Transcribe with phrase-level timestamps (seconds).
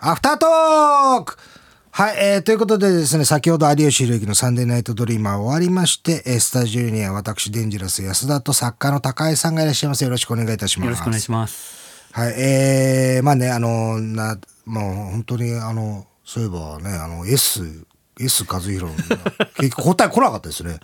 [0.00, 1.36] アフタートーク
[1.90, 10.04] はい、えー、ということでですね、先ほど有吉弘行のサンデーナイトドリーマー終わりまして、えースタジオには私、デンジャラス安田と作家の高井さんがいらっしゃいます。
[10.04, 10.86] よろしくお願いいたします。
[10.86, 12.12] よろしくお願いします。
[12.12, 17.84] はい、えー、まあね、あの、な、もう本当に、あの、そういえばね、あの、S、
[18.20, 18.92] S 和弘の、
[19.58, 20.78] 結局答え来なかったですね。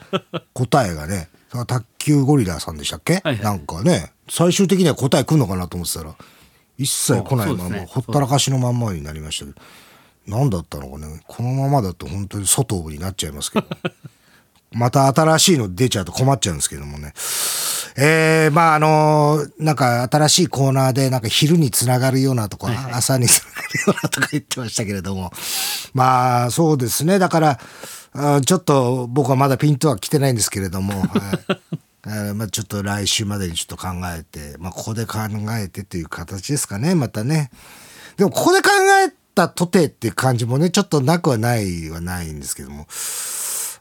[0.55, 1.29] 答えがね。
[1.69, 6.17] 卓球ゴリラさんでしたっけ、はいはいなんかね、最終的には答え来るのかなと思ってたら、
[6.79, 9.61] 一切来ないまま、ねほったらかしのまんまになりましたけど、
[10.27, 13.66] 何だったのかね、このままだと本当に外になっちゃいますけど。
[14.72, 17.13] また新しいの出ちゃうと困っちゃうんですけどもね。
[17.96, 25.32] えー、まああのなんか新しいコーナーでなんか昼につながるようなとか、朝につながるようなとか言ってましたけれども。
[25.93, 27.21] まあそうですね。
[27.21, 27.61] だから、
[28.14, 31.79] あちょっと僕はまだピンとは来てないんですけれども、はいえー
[32.34, 35.19] まあ、ちょっと来週までにちょっと考えて、まあ、ここで考
[35.58, 37.50] えてという形ですかね、またね。
[38.17, 38.70] でも、ここで考
[39.06, 42.86] えたとてっていう感じもね、ちょっとなくはないはないんですけども。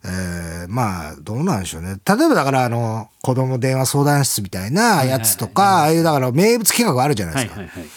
[0.06, 1.96] えーまあ、どうなんでしょうね。
[2.06, 7.54] 例えばだから、あの、子供電話相談室みたいなやつとか、ああいう、だから名物企画あるじゃないですか。
[7.54, 7.90] はいはいはい。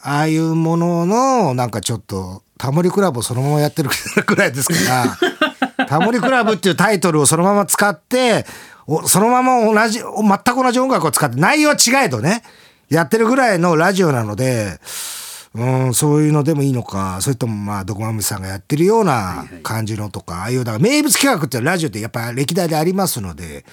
[0.00, 3.90] ああいうものの、なんかちょっと、タモリクラブをそのままやってる
[4.26, 5.18] くらいですから、
[5.88, 8.44] タモリクラブっていうタイトルをそのまま使って、
[8.86, 10.04] おそのまま同じ、全
[10.38, 12.42] く同じ音楽を使って、内容は違えどね、
[12.90, 14.78] やってるぐらいのラジオなので、
[15.54, 23.64] うん、そういうのでもいいのか、それともまあ、ドクマムシさんがやってるような感じのとか、ああいう、だから名物企画ってラジオってやっぱ歴代でありますので、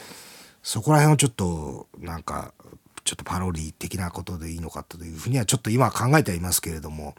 [0.64, 2.54] そこら辺をちょっと、なんか、
[3.04, 7.16] ちょっとパロディ的なことでいいのかというふうにはちょっと今は考えてはいますけれども、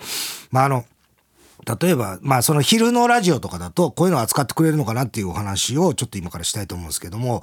[0.51, 0.85] まああの、
[1.81, 7.43] 例えば、まあその昼のラジオとかだとこういうのを扱ってくれるのかなっていうお話をちょっと今からしたいと思うんですけども、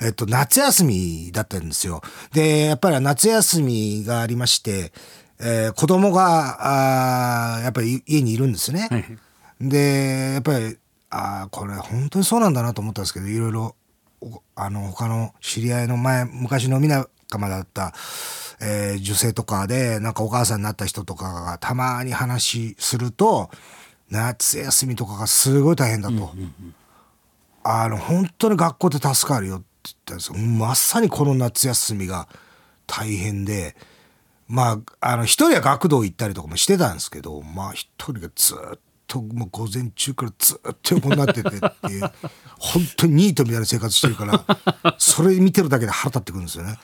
[0.00, 2.02] えっと、夏休みだったんですよ。
[2.32, 4.92] で、やっぱり夏休みがありまして、
[5.40, 8.88] えー子供が、あーやっぱり家にいるんですね。
[8.90, 9.18] はい
[9.62, 10.76] で、やっぱり、
[11.10, 13.76] ああ、これ本当にそうなんだなと思ったんですけど、いろいろ、
[14.20, 17.08] おあの、他の知り合いの前、昔のみ仲
[17.38, 17.94] 間だった、
[18.62, 23.50] えー女性とかで、なんかお母さんになった人とかがたまに話すると、
[24.10, 26.34] 夏休みとかがすごい大変だと。
[27.64, 30.38] あの、本当に学校で助かるよって言ったんですよ。
[30.38, 32.28] まさにこの夏休みが
[32.86, 33.74] 大変で、
[34.48, 38.78] まあ、あの、一人は学童行ったりとかもしてたんですけど、まあ、一人がずっ
[39.12, 41.56] と、もう午前中からずっと横になっててって
[41.88, 42.10] いう、
[42.58, 46.78] 本当にニートみたいな生活してるから、それ見てるだけで腹立ってくるんですよね。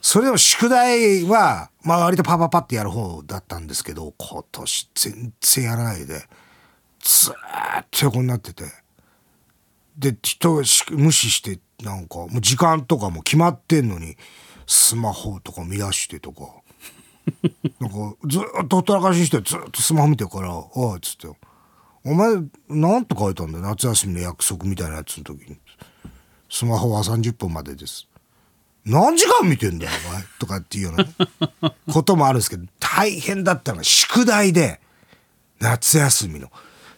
[0.00, 6.28] それでも宿題は、まあ、割とパパパってやる方だったんですけど、今年全然やらないで、
[7.00, 7.34] ずっ
[7.90, 8.64] と横になってて。
[9.96, 14.16] で人がし無視してなんかもう時間とかも決まってんのに
[14.66, 16.46] スマホとか見出してとか
[17.80, 21.28] なんかずっとほったらかしにしてずっとスマホ見てるから「おい」っつって
[22.04, 22.34] 「お前
[22.68, 23.64] なんて書いたんだよ。
[23.64, 25.56] 夏休みの約束みたいなやつの時に。
[26.50, 28.06] スマホは30分までです」
[28.86, 30.22] 何時間見てんだよお前。
[30.38, 30.96] とかっていうよう
[31.62, 34.80] な、こともあるんですけど大変だったのが宿題で
[35.58, 36.52] 夏休みの。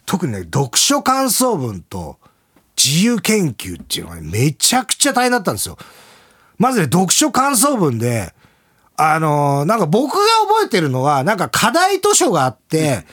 [0.05, 2.19] 特にね読書感想文と
[2.77, 5.77] 自由研究っていうのがねめちゃくちゃ大変だったんですよ。
[6.57, 8.33] まずね読書感想文で
[8.97, 10.19] あのーなんか僕が
[10.49, 13.05] 覚えてるのはなんか課題図書があって、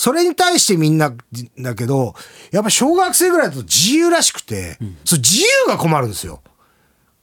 [0.00, 1.12] それに対してみんな
[1.58, 2.14] だけど
[2.52, 6.40] やっぱ小学生ぐらいだと自由らしくて、そう自由が困るんですよ。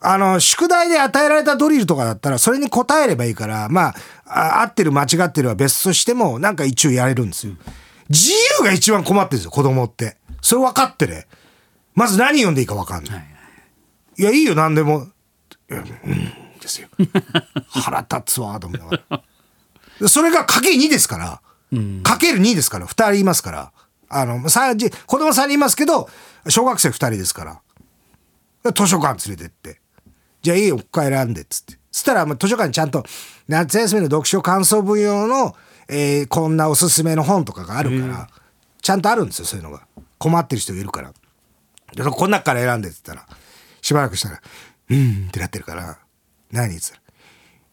[0.01, 3.93] あの、宿題で与えられたドリルとかだったら、それに答えればいいから、ま
[4.25, 7.53] あ、あ合ってる間違ってるは別としても、なんか一応やれるんですよ。
[8.09, 10.17] 自由が一番困ってるんですよ、子供って。
[10.41, 11.27] それ分かってね。
[11.93, 13.25] まず何読んでいいか分かんない。
[14.17, 15.07] いや、いいよ、何でも。
[15.69, 15.83] うん、
[16.59, 16.89] ですよ。
[17.69, 19.21] 腹立つわ、と思いながら。
[20.01, 21.41] でそれがかけ2ですから、
[22.03, 23.71] かける2ですから、2人いますから。
[24.09, 26.09] あの、さじ子供3人いますけど、
[26.47, 27.61] 小学生2人ですから。
[28.73, 29.81] 図書館連れてって。
[30.41, 31.73] じゃあいいよ、ここ選んでっつって。
[31.91, 33.03] そしたら、まあ図書館にちゃんと
[33.47, 35.55] 夏休みの読書感想文用の、
[35.87, 38.29] えーこんなおすすめの本とかがあるから、
[38.81, 39.87] ちゃんとあるんですよ、そういうのが。
[40.17, 41.13] 困ってる人がいるから。
[41.95, 43.37] で、そこの中から選んでって言ったら、
[43.81, 44.41] しばらくしたら、
[44.89, 45.97] うーんってなってるから、
[46.51, 47.01] 何っつったら、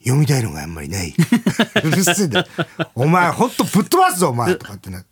[0.05, 1.15] 読みたいのがあんまりない。
[1.85, 2.29] うるせえ。
[2.95, 5.05] お前、ほんとぶっ飛ばすぞ、お前とかってな。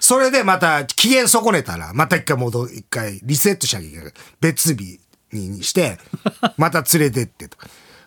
[0.00, 4.12] それでまた機嫌損ねたら、また一回戻、一回リセットしなきゃいけない。
[4.40, 5.00] 別日
[5.32, 5.98] にして、
[6.56, 7.56] また連れてってと。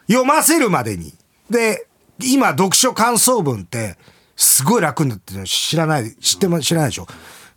[0.08, 1.14] 読ませるまでに。
[1.50, 1.88] で、
[2.22, 3.98] 今、読書感想文って、
[4.36, 7.08] すごい楽になってるの知らない、知っても知らないでしょ。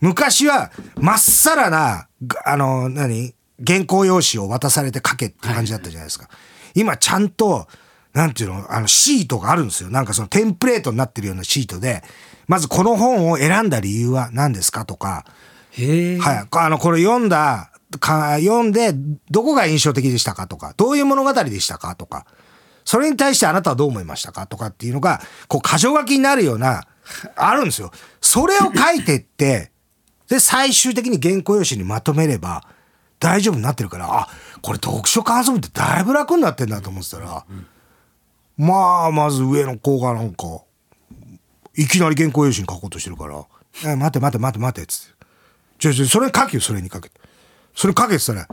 [0.00, 3.34] 昔は、まっさらな、があの、何
[3.64, 6.28] 原稿用紙を渡されて書けって感じだったじゃないですか。
[6.74, 7.68] 今、ちゃんと、
[8.12, 9.90] なんていうの、あの、シートがあるんですよ。
[9.90, 12.02] なんかそのテンプレートになってるようなシートで、
[12.46, 15.24] まずこの本を選んだ理由は何ですかとか、
[15.70, 16.18] へえ。
[16.18, 16.48] はい。
[16.50, 18.94] あの、これ読んだ、か読んで、
[19.30, 22.26] どこが印象的でしたかとか、どういう物語でしたかとか、
[22.84, 26.82] それに対してあなたはどう思いましたかとかっていうのが、こう、箇条書きになるような、
[27.36, 27.90] あるんですよ。
[28.20, 29.72] それを書いてって、
[30.28, 32.64] で、最終的に原稿用紙にまとめれば、
[33.18, 34.28] 大丈夫になってるから、あ、
[34.62, 37.44] これ読書感想文ってだいぶ楽になってんだと思ってたら、
[38.56, 40.62] まあ、まず上の子がなんか、
[41.74, 43.44] いきなり原稿用紙に書こうとしてるから、
[43.84, 45.26] え、待て待て待て待て、つって。
[45.78, 47.10] ちょちょ、それ書けよ、それに書け。
[47.74, 48.48] それ書けって言ったら、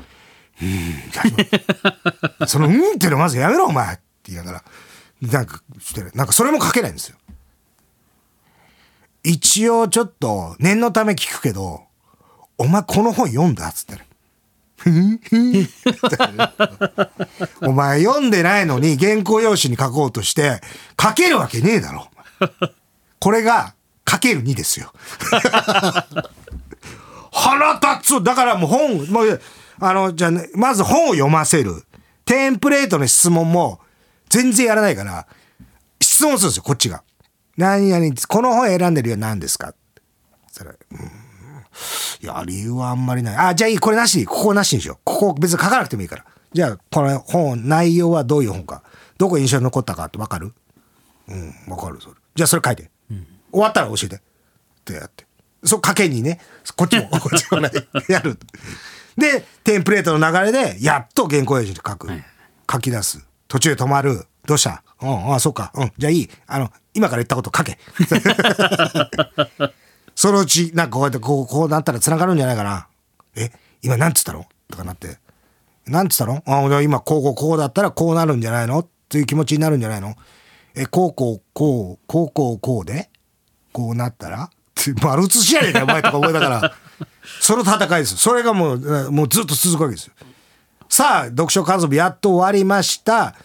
[0.62, 4.64] うーん、その、うんってのまずやめろ、お前って言いながら、
[5.22, 7.18] なんか、してなんかそれも書けないんですよ。
[9.24, 11.84] 一応ちょっと、念のため聞くけど、
[12.58, 14.06] お前この本読んだっつったら、
[17.62, 20.62] お前読んでないのに原稿用紙に書こうとして、
[21.02, 22.10] 書けるわけねえだろ。
[23.20, 23.74] これが、
[24.10, 24.92] 書ける2ですよ。
[27.32, 29.42] 腹立つだからもう本、もう、
[29.80, 31.86] あの、じゃあね、まず本を読ませる。
[32.26, 33.80] テンプレートの質問も
[34.30, 35.28] 全然やらないから、
[36.02, 37.04] 質問するんですよ、こっちが。
[37.58, 39.74] 何々、この本選んでるよ何ですか
[40.52, 41.12] それ、うん。
[42.22, 43.38] いや、理由はあんまりない。
[43.38, 44.98] あ、じゃあいい、これなし、ここなしにしよう。
[45.04, 46.26] ここ別に書かなくてもいいから。
[46.54, 48.84] じゃあ、この本、内容はどういう本か。
[49.18, 50.54] どこ印象に残ったかってわかる？
[51.28, 52.16] うん、わかる、それ。
[52.36, 52.90] じゃあそれ書いて。
[53.52, 54.16] 終わったら教えて。
[54.16, 54.20] っ
[54.86, 55.26] てやって。
[55.64, 56.40] そう、賭けにね、
[56.76, 57.70] こっちも、こっちもね、
[58.08, 58.38] やる。
[59.18, 62.10] で、テンプレートの流れで、やっと原稿用紙で書く。
[62.72, 63.26] 書き出す。
[63.48, 64.26] 途中で止まる。
[64.46, 64.84] どうした？
[65.02, 65.72] うん、あ、そうか。
[65.76, 66.30] うん、じゃあいい。
[66.48, 67.78] あの、今から言ったこと書け。
[70.20, 72.90] そのうち、なんかこうやって、こう、こうなったら繋がるんじゃないかな。
[73.38, 73.52] え
[73.82, 74.46] 今なんつったの？
[74.70, 75.18] とかなって。
[75.88, 76.44] なんつったの？
[76.46, 78.80] あ、じゃあ今、こう、こう、こうだったらこうなるんじゃないの？
[78.80, 80.18] っていう気持ちになるんじゃないの？
[80.76, 83.10] え、こう、こう、こう、こう、こう、こうで
[83.72, 84.44] こうなったら？
[84.44, 86.76] って丸写しやねん、お前とか思いながら。
[87.40, 88.18] その戦いです。
[88.18, 90.14] それがもう、もうずっと続くわけですよ。
[90.90, 93.36] さあ、読書家族やっと終わりました。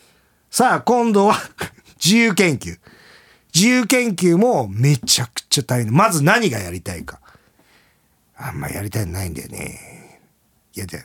[0.50, 1.36] さあ、今度は
[2.04, 2.76] 自由研究。
[3.54, 5.92] 自由研究もめちゃくちゃ大変。
[5.92, 7.20] まず何がやりたいか。
[8.36, 10.20] あんまやりたいのないんだよね。
[10.74, 11.00] いや、じゃ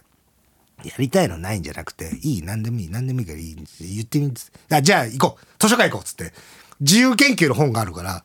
[0.83, 3.55] やりたいのないんじゃなくて、いい、何でもいい、何でもいいからいい。
[3.81, 4.33] 言ってみる
[4.71, 5.45] あ、じゃあ行こう。
[5.59, 6.05] 図書館行こう。
[6.05, 6.33] つって。
[6.79, 8.23] 自由研究の本があるから、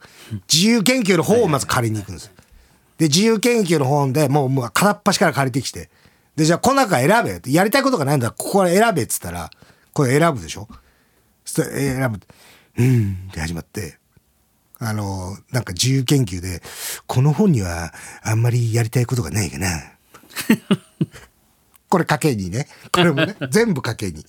[0.51, 2.33] 自由研究の本をまず借りに行くんですよ。
[2.97, 5.91] で、自由研究の本でもう、もう片っ端から借りてきて。
[6.37, 7.09] で、じゃあ、この中選
[7.43, 7.53] べ。
[7.53, 9.51] やりたいことがないんだここから選べっつったら、
[9.93, 10.69] これ選ぶでしょ？
[11.45, 12.21] 選ぶ。
[12.79, 13.99] うんって始まって、
[14.87, 16.63] あの、なんか自由研究で、
[17.07, 17.93] この本には
[18.23, 19.69] あんまりやりたいことがないかな。
[21.89, 22.69] これ賭けにね。
[22.93, 24.25] これもね、 全部賭けに。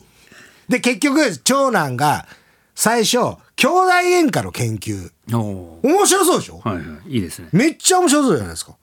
[0.69, 2.27] で、結局、長男が、
[2.75, 3.17] 最初、
[3.55, 5.11] 兄弟喧嘩の研究。
[5.83, 6.59] 面白そうでしょ？
[6.63, 7.15] はいはい。
[7.15, 7.47] いいですね。
[7.51, 8.75] めっちゃ面白そうじゃないですか。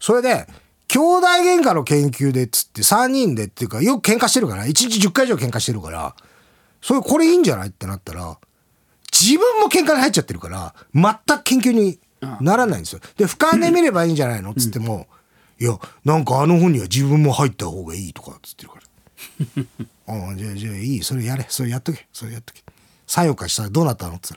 [0.00, 0.46] それで、
[0.88, 6.14] 兄弟喧嘩の研究でっつって3人でっていうか、よく喧嘩してるから、1日10回以上喧嘩してるから、
[6.82, 7.68] それこれいいんじゃない？
[7.68, 8.36] ってなったら、
[9.18, 11.98] 自分も喧嘩に入っちゃってるから、全く研究に
[12.40, 13.00] ならないんですよ。
[13.16, 14.50] で、俯瞰で見ればいいんじゃないの？
[14.50, 15.06] っつっても、
[15.58, 18.82] いや、なんかあの本には自分も入った方がいいとかっつってるから。
[20.28, 22.62] ああ、じゃあ、じゃあいい、それやれ、それやっとけ、それやっとけ。
[23.06, 24.16] 作用化したらどうなったの？
[24.16, 24.28] って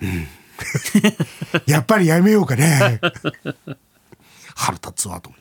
[0.00, 1.66] 言ったら、うん。
[1.72, 3.00] やっぱりやめようかね。
[4.54, 5.40] 腹立つわと思う。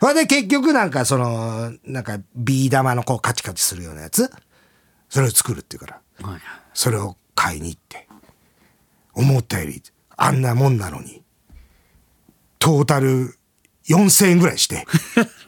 [0.00, 4.30] それで結局なんかその、なんかビー玉のこうカチカチするようなやつ
[5.08, 6.00] それを作るっていうから。
[6.74, 8.08] それを買いに行って、
[9.14, 9.80] 思ったより
[10.16, 11.22] あんなもんなのに、
[12.58, 13.38] トータル
[13.88, 14.84] 4000円ぐらいして、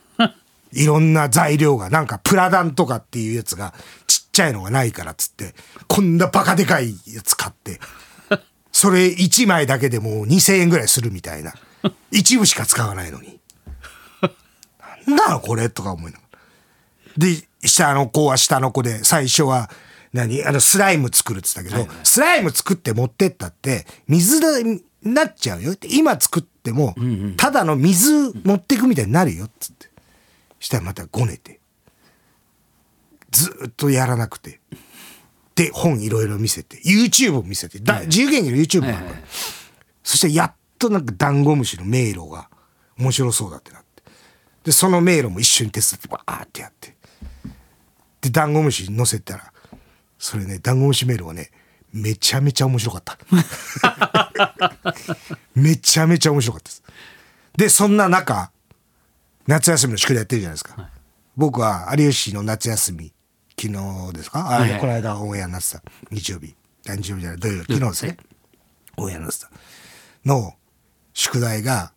[0.72, 3.74] いろんな材料が、なんかプラダンとかっていうやつが
[4.06, 5.56] ちっちゃいのがないからっつって、
[5.88, 7.80] こんなバカでかいやつ買って、
[8.70, 11.52] それ1枚だけでもう2000円ぐらいするみたいな。
[12.12, 13.40] 一部しか使わないのに。
[15.08, 16.38] なんだろこれとか思いながら。
[17.16, 19.68] で、下の子は下の子で、最初は、
[20.12, 20.44] 何？
[20.44, 25.88] あの、スライム作るって言ったけど、スライム作って持ってったって、水になっちゃうよって。
[25.90, 26.94] 今作っても、
[27.36, 29.88] ただの水持ってくみたいになるよっつって。
[30.60, 31.60] したらまたごねて。
[33.30, 34.60] ずーっとやらなくて。
[35.54, 39.18] で、本いろいろ見せて、YouTube を見せて、だ自由研究の YouTube もあるから。
[40.04, 42.48] そしてやっとなんかダンゴムシの迷路が
[42.96, 44.02] 面白そうだってなって。
[44.64, 46.96] で、その迷路も一緒に手伝ってバーってやって。
[48.20, 49.52] で、ダンゴムシ乗せたら、
[50.18, 51.50] それね、ダンゴムシ迷路はね、
[51.92, 53.18] めちゃめちゃ面白かった。
[55.54, 56.82] めちゃめちゃ面白かったです。
[57.56, 58.50] で、そんな中、
[59.46, 60.90] 夏休みの宿題やってるじゃないですか。
[61.36, 63.12] 僕は有吉の夏休み、
[63.60, 64.40] 昨日ですか？
[64.40, 65.82] あ、はいはいこの間オンエアになってた。
[66.10, 66.54] 日曜日。
[66.88, 67.74] あ日曜日じゃない、土曜日。
[67.74, 68.16] 昨日ですね。
[68.96, 69.50] オンエアになってた。
[70.26, 70.54] の、
[71.14, 71.92] 宿題が、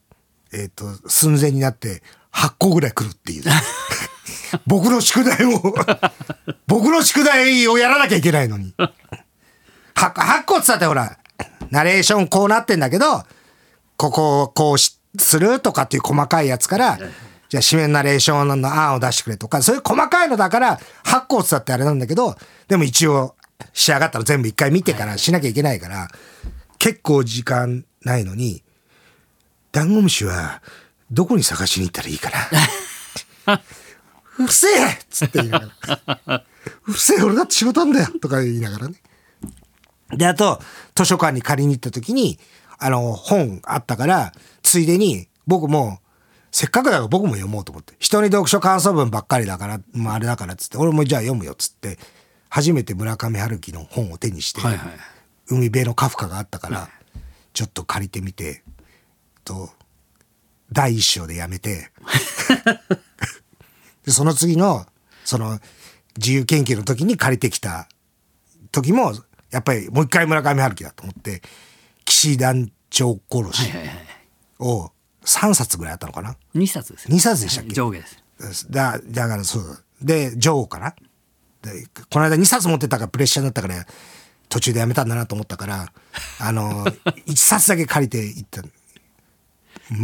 [0.54, 2.02] えっ、と、寸前になって
[2.34, 3.44] 8個ぐらい来るっていう。
[4.68, 5.74] 僕の宿題を、
[6.68, 8.74] 僕の宿題をやらなきゃいけないのに。
[9.96, 11.18] 8, 8個っつったってほら、
[11.70, 13.24] ナレーションこうなってんだけど、
[13.98, 16.98] ここをこうしするとかっていう細かいやつから、
[17.50, 22.36] じゃあ、締めナレーションの案を出してくれとか、そういう細かいのだから、8個っつったってあれなんだけど、
[22.68, 23.36] でも一応、
[23.74, 26.08] 仕上がったら全部一回見てからしなきゃいけないから、
[26.78, 28.64] 結構時間ないのに、
[29.72, 30.62] ダンゴムシは
[31.12, 32.32] どこに探しに行ったらいいか
[33.46, 33.62] な。
[34.44, 35.72] うるせえっつって言いなが
[36.26, 36.46] ら。
[36.88, 38.96] うるせえ俺だって仕事なんだよとか言いながらね。
[40.10, 40.62] で、あと、
[40.96, 42.40] 図書館に借りに行った時に、
[42.78, 44.34] あの、本あったから、
[44.64, 46.00] ついでに僕も、
[46.52, 47.94] せっかくだから僕も読もうと思って。
[48.00, 51.98] 人に読書感想文ばっかりだから、まああれだからっつって、俺もじゃあ読むよっつって、
[52.50, 54.92] 初めて村上春樹の本を手にして、はいはい。
[55.48, 56.90] 海辺のカフカがあったから、
[57.54, 58.64] ちょっと借りてみて、
[59.46, 59.70] と、
[60.72, 61.92] 第一章でやめて、
[64.12, 64.86] でその次の、
[65.24, 65.60] その、
[66.18, 67.88] 自由研究の時に借りてきた
[68.72, 69.14] 時も、
[69.52, 71.42] やっぱりもう一回村上春樹だと思って、
[72.04, 73.72] 騎士団長殺し。
[74.60, 74.92] を
[75.24, 76.36] 3冊ぐらいあったのかな。
[76.56, 77.16] 2冊ですね。
[77.16, 77.74] 2冊でしたっけ？
[77.74, 78.06] 上下で
[78.54, 78.72] す。
[78.72, 79.80] だだからそうだ。
[80.02, 80.94] で女王かな。
[81.62, 83.86] でこの間2冊持ってたからプレッシャーだったから
[84.50, 85.94] 途中でやめたんだなと思ったから
[86.40, 88.62] あの1冊だけ借りていった。
[89.90, 90.02] 全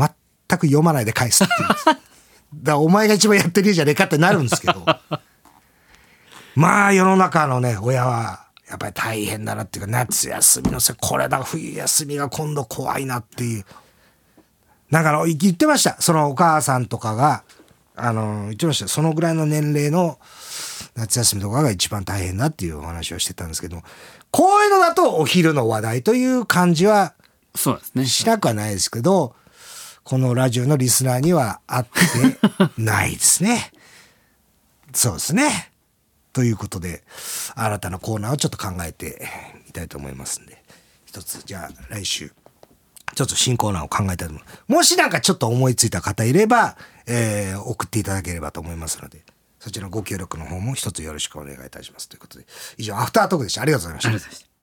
[0.60, 1.98] く読まないで返すっていう
[2.54, 4.86] だお前が一番やってるじゃねえかってなるんですけど。
[6.56, 13.66] まあ世の中のね親はやっぱり大変だなっていうか夏休みのせいこれだ冬休みが今度怖いなっていう。
[14.92, 15.98] だから言ってました。
[16.00, 17.44] そのお母さんとかが
[17.96, 18.88] あの言ってました。
[18.88, 20.20] そのぐらいの年齢の
[20.96, 23.84] 夏休みとかが一番大変だっていうお話をしてたんですけど
[24.32, 27.14] こういうのだとお昼の話題という感じは
[27.56, 28.06] そうですね。
[28.06, 29.36] しなくはないですけど
[30.08, 31.92] このラジオのリスナーにはあって
[32.78, 33.74] ないですね。
[34.96, 35.74] そうですね。
[36.32, 37.04] ということで
[37.56, 39.28] 新たなコーナーをちょっと考えて
[39.66, 40.64] みたいと思いますんで
[41.06, 42.32] 一つじゃあ来週
[43.16, 44.72] ちょっと新コーナーを考えたいと思う。
[44.72, 49.26] もしなんかちょっと思いついた方いれば、えー送っていただければと思いますので、
[49.60, 52.08] そちらのご協力の方も一つよろしくお願いいたします。
[52.08, 52.46] ということで、
[52.78, 53.50] 以上、アフタートークで。
[53.50, 54.57] したありがとうございました。